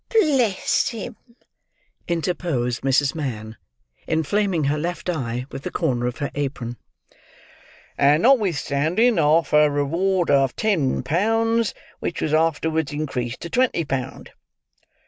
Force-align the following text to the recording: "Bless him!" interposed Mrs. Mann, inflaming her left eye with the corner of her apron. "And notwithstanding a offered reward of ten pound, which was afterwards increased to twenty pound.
"Bless 0.09 0.89
him!" 0.89 1.15
interposed 2.07 2.81
Mrs. 2.81 3.13
Mann, 3.13 3.55
inflaming 4.07 4.63
her 4.63 4.79
left 4.79 5.11
eye 5.11 5.45
with 5.51 5.61
the 5.61 5.69
corner 5.69 6.07
of 6.07 6.17
her 6.17 6.31
apron. 6.33 6.77
"And 7.99 8.23
notwithstanding 8.23 9.19
a 9.19 9.21
offered 9.31 9.69
reward 9.69 10.31
of 10.31 10.55
ten 10.55 11.03
pound, 11.03 11.73
which 11.99 12.19
was 12.19 12.33
afterwards 12.33 12.91
increased 12.91 13.41
to 13.41 13.51
twenty 13.51 13.85
pound. 13.85 14.31